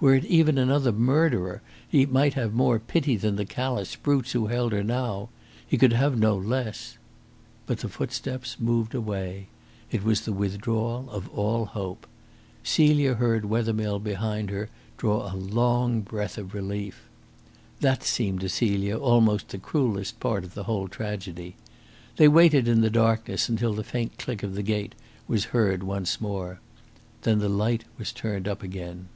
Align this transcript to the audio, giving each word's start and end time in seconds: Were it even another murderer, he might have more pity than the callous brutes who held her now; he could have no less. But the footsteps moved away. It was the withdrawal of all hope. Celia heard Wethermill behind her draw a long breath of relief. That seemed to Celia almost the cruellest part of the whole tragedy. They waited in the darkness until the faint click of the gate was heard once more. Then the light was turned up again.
Were 0.00 0.14
it 0.16 0.26
even 0.26 0.58
another 0.58 0.92
murderer, 0.92 1.62
he 1.88 2.04
might 2.04 2.34
have 2.34 2.52
more 2.52 2.78
pity 2.78 3.16
than 3.16 3.36
the 3.36 3.46
callous 3.46 3.96
brutes 3.96 4.32
who 4.32 4.48
held 4.48 4.72
her 4.72 4.82
now; 4.84 5.30
he 5.66 5.78
could 5.78 5.94
have 5.94 6.18
no 6.18 6.36
less. 6.36 6.98
But 7.64 7.78
the 7.78 7.88
footsteps 7.88 8.60
moved 8.60 8.94
away. 8.94 9.46
It 9.90 10.04
was 10.04 10.20
the 10.20 10.32
withdrawal 10.34 11.08
of 11.10 11.30
all 11.30 11.64
hope. 11.64 12.06
Celia 12.62 13.14
heard 13.14 13.46
Wethermill 13.46 13.98
behind 13.98 14.50
her 14.50 14.68
draw 14.98 15.26
a 15.26 15.34
long 15.38 16.02
breath 16.02 16.36
of 16.36 16.52
relief. 16.52 17.04
That 17.80 18.02
seemed 18.04 18.40
to 18.40 18.48
Celia 18.50 18.98
almost 18.98 19.48
the 19.48 19.58
cruellest 19.58 20.20
part 20.20 20.44
of 20.44 20.52
the 20.52 20.64
whole 20.64 20.86
tragedy. 20.86 21.56
They 22.16 22.28
waited 22.28 22.68
in 22.68 22.82
the 22.82 22.90
darkness 22.90 23.48
until 23.48 23.72
the 23.72 23.82
faint 23.84 24.18
click 24.18 24.42
of 24.42 24.54
the 24.54 24.62
gate 24.62 24.94
was 25.26 25.46
heard 25.46 25.82
once 25.82 26.20
more. 26.20 26.60
Then 27.22 27.38
the 27.38 27.48
light 27.48 27.84
was 27.96 28.12
turned 28.12 28.46
up 28.46 28.62
again. 28.62 29.08